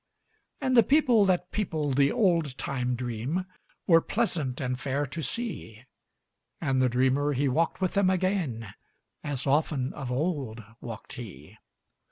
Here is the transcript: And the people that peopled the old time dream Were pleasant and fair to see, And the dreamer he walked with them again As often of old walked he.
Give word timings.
And 0.59 0.75
the 0.75 0.81
people 0.81 1.25
that 1.25 1.51
peopled 1.51 1.95
the 1.95 2.11
old 2.11 2.57
time 2.57 2.95
dream 2.95 3.45
Were 3.85 4.01
pleasant 4.01 4.59
and 4.59 4.79
fair 4.79 5.05
to 5.05 5.21
see, 5.21 5.83
And 6.59 6.81
the 6.81 6.89
dreamer 6.89 7.33
he 7.33 7.47
walked 7.47 7.81
with 7.81 7.93
them 7.93 8.09
again 8.09 8.73
As 9.23 9.45
often 9.45 9.93
of 9.93 10.11
old 10.11 10.63
walked 10.81 11.13
he. 11.13 11.55